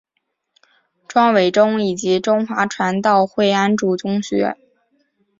[1.07, 4.57] 庄伟忠以及中华传道会安柱中学。